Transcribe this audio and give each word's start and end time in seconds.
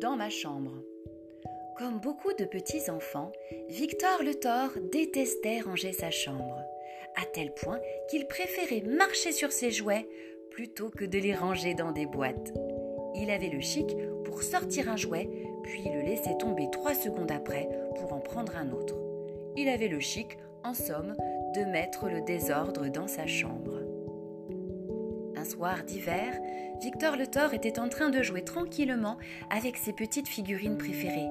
dans 0.00 0.16
ma 0.16 0.30
chambre. 0.30 0.72
Comme 1.76 2.00
beaucoup 2.00 2.32
de 2.32 2.44
petits 2.44 2.90
enfants, 2.90 3.30
Victor 3.68 4.22
le 4.22 4.34
Thor 4.34 4.70
détestait 4.90 5.60
ranger 5.60 5.92
sa 5.92 6.10
chambre, 6.10 6.62
à 7.14 7.24
tel 7.26 7.52
point 7.52 7.78
qu'il 8.10 8.26
préférait 8.26 8.80
marcher 8.80 9.32
sur 9.32 9.52
ses 9.52 9.70
jouets 9.70 10.08
plutôt 10.50 10.88
que 10.88 11.04
de 11.04 11.18
les 11.18 11.34
ranger 11.34 11.74
dans 11.74 11.92
des 11.92 12.06
boîtes. 12.06 12.54
Il 13.14 13.30
avait 13.30 13.50
le 13.50 13.60
chic 13.60 13.94
pour 14.24 14.42
sortir 14.42 14.88
un 14.88 14.96
jouet, 14.96 15.28
puis 15.62 15.84
le 15.84 16.00
laisser 16.00 16.36
tomber 16.38 16.68
trois 16.72 16.94
secondes 16.94 17.30
après 17.30 17.68
pour 17.96 18.14
en 18.14 18.20
prendre 18.20 18.56
un 18.56 18.72
autre. 18.72 18.96
Il 19.56 19.68
avait 19.68 19.88
le 19.88 20.00
chic, 20.00 20.38
en 20.64 20.72
somme, 20.72 21.14
de 21.54 21.64
mettre 21.64 22.08
le 22.08 22.22
désordre 22.22 22.88
dans 22.88 23.08
sa 23.08 23.26
chambre. 23.26 23.87
Soir 25.48 25.82
d'hiver, 25.82 26.34
Victor 26.82 27.16
le 27.16 27.26
Thor 27.26 27.54
était 27.54 27.78
en 27.78 27.88
train 27.88 28.10
de 28.10 28.22
jouer 28.22 28.44
tranquillement 28.44 29.16
avec 29.48 29.78
ses 29.78 29.94
petites 29.94 30.28
figurines 30.28 30.76
préférées. 30.76 31.30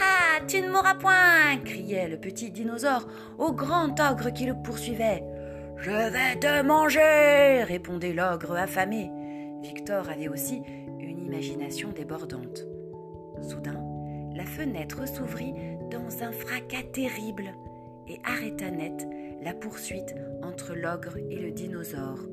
Ah, 0.00 0.40
tu 0.48 0.60
ne 0.60 0.68
mourras 0.68 0.96
point 0.96 1.56
criait 1.64 2.08
le 2.08 2.18
petit 2.18 2.50
dinosaure 2.50 3.06
au 3.38 3.52
grand 3.52 4.00
ogre 4.00 4.30
qui 4.30 4.44
le 4.44 4.54
poursuivait. 4.54 5.22
Je 5.76 5.90
vais 5.90 6.36
te 6.40 6.62
manger 6.62 7.62
répondait 7.62 8.12
l'ogre 8.12 8.56
affamé. 8.56 9.12
Victor 9.62 10.08
avait 10.08 10.28
aussi 10.28 10.60
une 10.98 11.20
imagination 11.20 11.90
débordante. 11.90 12.66
Soudain, 13.48 13.80
la 14.34 14.46
fenêtre 14.46 15.06
s'ouvrit 15.06 15.54
dans 15.92 16.24
un 16.24 16.32
fracas 16.32 16.82
terrible 16.92 17.54
et 18.08 18.20
arrêta 18.24 18.68
net 18.72 19.06
la 19.44 19.54
poursuite 19.54 20.16
entre 20.42 20.74
l'ogre 20.74 21.16
et 21.30 21.38
le 21.38 21.52
dinosaure. 21.52 22.26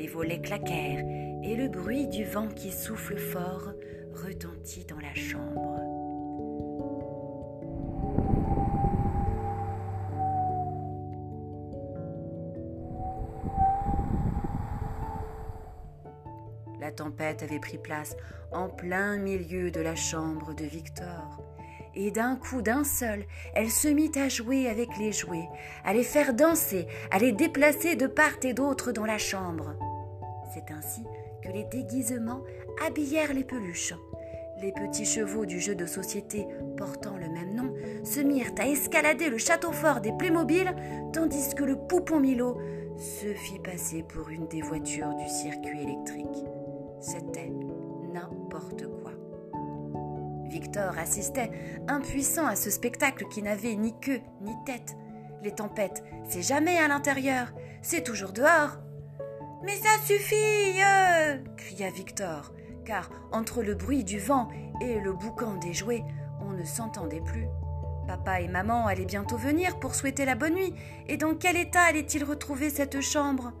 Les 0.00 0.06
volets 0.06 0.40
claquèrent 0.40 1.04
et 1.42 1.54
le 1.56 1.68
bruit 1.68 2.06
du 2.06 2.24
vent 2.24 2.48
qui 2.48 2.72
souffle 2.72 3.18
fort 3.18 3.74
retentit 4.14 4.86
dans 4.86 4.98
la 4.98 5.14
chambre. 5.14 5.76
La 16.80 16.90
tempête 16.92 17.42
avait 17.42 17.60
pris 17.60 17.76
place 17.76 18.16
en 18.52 18.70
plein 18.70 19.18
milieu 19.18 19.70
de 19.70 19.82
la 19.82 19.96
chambre 19.96 20.54
de 20.54 20.64
Victor. 20.64 21.42
Et 21.94 22.10
d'un 22.10 22.36
coup 22.36 22.62
d'un 22.62 22.84
seul, 22.84 23.24
elle 23.54 23.68
se 23.68 23.88
mit 23.88 24.12
à 24.14 24.30
jouer 24.30 24.66
avec 24.66 24.96
les 24.96 25.12
jouets, 25.12 25.48
à 25.84 25.92
les 25.92 26.04
faire 26.04 26.32
danser, 26.32 26.86
à 27.10 27.18
les 27.18 27.32
déplacer 27.32 27.96
de 27.96 28.06
part 28.06 28.38
et 28.44 28.54
d'autre 28.54 28.92
dans 28.92 29.04
la 29.04 29.18
chambre. 29.18 29.74
C'est 30.52 30.70
ainsi 30.72 31.04
que 31.42 31.48
les 31.48 31.64
déguisements 31.64 32.42
habillèrent 32.84 33.32
les 33.32 33.44
peluches. 33.44 33.94
Les 34.60 34.72
petits 34.72 35.06
chevaux 35.06 35.46
du 35.46 35.58
jeu 35.60 35.74
de 35.74 35.86
société 35.86 36.46
portant 36.76 37.16
le 37.16 37.30
même 37.30 37.54
nom 37.54 37.72
se 38.04 38.20
mirent 38.20 38.52
à 38.58 38.66
escalader 38.66 39.30
le 39.30 39.38
château 39.38 39.72
fort 39.72 40.00
des 40.00 40.12
Playmobil, 40.12 40.74
tandis 41.12 41.54
que 41.54 41.64
le 41.64 41.76
poupon 41.76 42.20
Milo 42.20 42.58
se 42.98 43.32
fit 43.32 43.58
passer 43.60 44.02
pour 44.02 44.28
une 44.28 44.48
des 44.48 44.60
voitures 44.60 45.14
du 45.14 45.28
circuit 45.28 45.82
électrique. 45.82 46.44
C'était 47.00 47.50
n'importe 48.12 48.84
quoi. 49.02 49.12
Victor 50.44 50.98
assistait, 50.98 51.50
impuissant 51.88 52.46
à 52.46 52.56
ce 52.56 52.70
spectacle 52.70 53.26
qui 53.28 53.42
n'avait 53.42 53.76
ni 53.76 53.98
queue 53.98 54.20
ni 54.42 54.52
tête. 54.66 54.96
Les 55.42 55.52
tempêtes, 55.52 56.02
c'est 56.28 56.42
jamais 56.42 56.76
à 56.76 56.88
l'intérieur, 56.88 57.54
c'est 57.80 58.02
toujours 58.02 58.32
dehors. 58.32 58.78
Mais 59.62 59.76
ça 59.76 59.98
suffit 60.04 60.80
euh 60.82 61.38
cria 61.56 61.90
Victor, 61.90 62.52
car 62.84 63.10
entre 63.30 63.62
le 63.62 63.74
bruit 63.74 64.04
du 64.04 64.18
vent 64.18 64.48
et 64.80 64.98
le 65.00 65.12
boucan 65.12 65.56
des 65.56 65.74
jouets, 65.74 66.04
on 66.40 66.52
ne 66.52 66.64
s'entendait 66.64 67.20
plus. 67.20 67.46
Papa 68.06 68.40
et 68.40 68.48
maman 68.48 68.86
allaient 68.86 69.04
bientôt 69.04 69.36
venir 69.36 69.78
pour 69.78 69.94
souhaiter 69.94 70.24
la 70.24 70.34
bonne 70.34 70.54
nuit, 70.54 70.74
et 71.08 71.16
dans 71.16 71.34
quel 71.34 71.56
état 71.56 71.82
allaient-ils 71.82 72.24
retrouver 72.24 72.70
cette 72.70 73.00
chambre? 73.00 73.52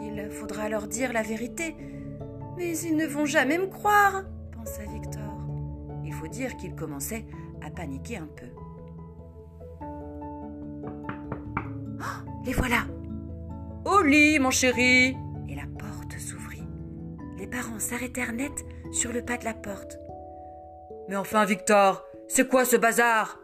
Il 0.00 0.30
faudra 0.30 0.68
leur 0.68 0.86
dire 0.86 1.12
la 1.12 1.22
vérité. 1.22 1.76
Mais 2.56 2.78
ils 2.78 2.96
ne 2.96 3.06
vont 3.06 3.26
jamais 3.26 3.58
me 3.58 3.66
croire, 3.66 4.22
pensa 4.52 4.82
Victor. 4.82 5.20
Il 6.04 6.12
faut 6.12 6.28
dire 6.28 6.56
qu'il 6.56 6.74
commençait 6.74 7.26
à 7.60 7.70
paniquer 7.70 8.18
un 8.18 8.28
peu. 8.28 8.46
Oh, 12.00 12.30
les 12.44 12.52
voilà 12.52 12.84
Au 13.84 14.02
lit, 14.02 14.38
mon 14.38 14.50
chéri 14.50 15.16
parents 17.54 17.78
s'arrêtèrent 17.78 18.32
net 18.32 18.52
sur 18.92 19.12
le 19.12 19.22
pas 19.22 19.36
de 19.36 19.44
la 19.44 19.54
porte. 19.54 19.98
Mais 21.08 21.16
enfin, 21.16 21.44
Victor, 21.44 22.04
c'est 22.26 22.48
quoi 22.48 22.64
ce 22.64 22.76
bazar? 22.76 23.40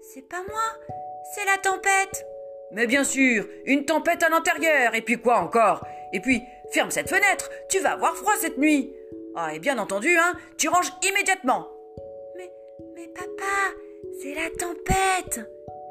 C'est 0.00 0.28
pas 0.28 0.42
moi, 0.48 0.62
c'est 1.34 1.44
la 1.44 1.58
tempête 1.58 2.24
Mais 2.72 2.86
bien 2.86 3.02
sûr, 3.02 3.46
une 3.64 3.84
tempête 3.84 4.22
à 4.22 4.28
l'intérieur, 4.28 4.94
et 4.94 5.02
puis 5.02 5.20
quoi 5.20 5.38
encore? 5.38 5.84
Et 6.12 6.20
puis, 6.20 6.42
ferme 6.72 6.90
cette 6.90 7.08
fenêtre, 7.08 7.50
tu 7.68 7.80
vas 7.80 7.92
avoir 7.92 8.14
froid 8.14 8.34
cette 8.38 8.58
nuit 8.58 8.94
Ah, 9.34 9.54
et 9.54 9.58
bien 9.58 9.78
entendu, 9.78 10.16
hein, 10.16 10.34
tu 10.56 10.68
ranges 10.68 10.92
immédiatement 11.02 11.68
Mais, 12.36 12.50
mais 12.94 13.08
papa, 13.08 13.74
c'est 14.20 14.34
la 14.34 14.50
tempête 14.50 15.40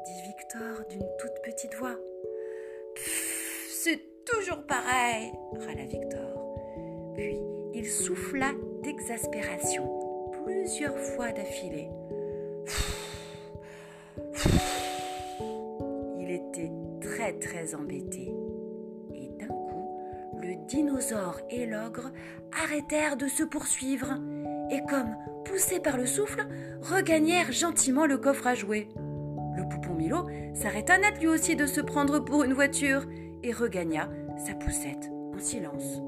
dit 0.06 0.22
Victor 0.26 0.86
d'une 0.88 1.06
toute 1.18 1.42
petite 1.44 1.74
voix. 1.74 1.96
C'est 3.68 4.00
toujours 4.24 4.64
pareil, 4.66 5.32
râla 5.66 5.84
Victor. 5.84 6.31
Puis 7.16 7.38
il 7.74 7.86
souffla 7.86 8.52
d'exaspération 8.82 9.88
plusieurs 10.44 10.98
fois 10.98 11.32
d'affilée. 11.32 11.88
Il 16.18 16.30
était 16.30 16.72
très 17.00 17.32
très 17.34 17.74
embêté. 17.74 18.32
Et 19.14 19.28
d'un 19.38 19.46
coup, 19.46 20.00
le 20.40 20.66
dinosaure 20.66 21.40
et 21.50 21.66
l'ogre 21.66 22.10
arrêtèrent 22.62 23.16
de 23.16 23.28
se 23.28 23.42
poursuivre 23.42 24.18
et 24.70 24.80
comme 24.88 25.14
poussés 25.44 25.80
par 25.80 25.96
le 25.96 26.06
souffle, 26.06 26.46
regagnèrent 26.80 27.52
gentiment 27.52 28.06
le 28.06 28.18
coffre 28.18 28.46
à 28.46 28.54
jouer. 28.54 28.88
Le 29.56 29.68
poupon 29.68 29.94
Milo 29.94 30.26
s'arrêta 30.54 30.98
net 30.98 31.18
lui 31.20 31.28
aussi 31.28 31.56
de 31.56 31.66
se 31.66 31.80
prendre 31.80 32.20
pour 32.20 32.44
une 32.44 32.54
voiture 32.54 33.04
et 33.42 33.52
regagna 33.52 34.08
sa 34.46 34.54
poussette 34.54 35.10
en 35.34 35.38
silence. 35.38 36.00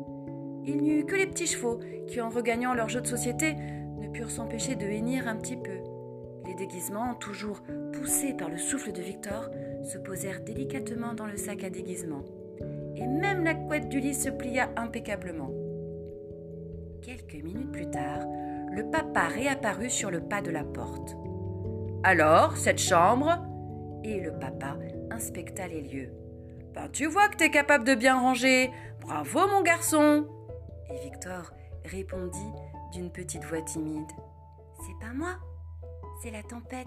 Il 0.67 0.81
n'y 0.81 0.93
eut 0.93 1.05
que 1.05 1.17
les 1.17 1.27
petits 1.27 1.47
chevaux 1.47 1.79
qui, 2.07 2.21
en 2.21 2.31
regagnant 2.31 2.75
leur 2.75 2.89
jeu 2.89 3.01
de 3.01 3.07
société, 3.07 3.55
ne 3.99 4.09
purent 4.09 4.31
s'empêcher 4.31 4.77
de 4.77 4.87
hennir 4.87 5.29
un 5.29 5.37
petit 5.37 5.57
peu. 5.57 5.79
Les 6.47 6.55
déguisements, 6.55 7.15
toujours 7.15 7.63
poussés 7.93 8.35
par 8.35 8.49
le 8.49 8.59
souffle 8.59 8.93
de 8.93 9.03
Victor, 9.03 9.51
se 9.83 9.99
posèrent 9.99 10.43
délicatement 10.43 11.15
dans 11.15 11.27
le 11.27 11.37
sac 11.37 11.65
à 11.65 11.71
déguisement. 11.71 12.23
Et 12.97 13.07
même 13.07 13.45
la 13.45 13.55
couette 13.55 13.89
du 13.89 14.01
lit 14.01 14.15
se 14.15 14.31
plia 14.31 14.71
impeccablement. 14.77 15.51
Quelques 17.03 17.43
minutes 17.43 17.73
plus 17.73 17.91
tard, 17.91 18.25
le 18.73 18.89
papa 18.91 19.29
réapparut 19.29 19.91
sur 19.91 20.11
le 20.11 20.21
pas 20.21 20.43
de 20.43 20.51
la 20.51 20.65
porte. 20.65 21.17
Alors, 22.03 22.57
cette 22.57 22.81
chambre? 22.81 23.39
Et 24.05 24.21
le 24.21 24.33
papa 24.33 24.77
inspecta 25.11 25.67
les 25.67 25.83
lieux. 25.83 26.11
Ben, 26.75 26.89
tu 26.93 27.07
vois 27.07 27.29
que 27.29 27.37
t'es 27.37 27.51
capable 27.51 27.85
de 27.85 27.95
bien 27.95 28.19
ranger. 28.19 28.71
Bravo, 29.01 29.41
mon 29.49 29.63
garçon. 29.63 30.27
Et 30.91 30.99
Victor 31.05 31.53
répondit 31.85 32.53
d'une 32.93 33.11
petite 33.11 33.45
voix 33.45 33.63
timide. 33.63 34.11
C'est 34.87 35.07
pas 35.07 35.13
moi, 35.13 35.37
c'est 36.23 36.31
la 36.31 36.43
tempête. 36.43 36.87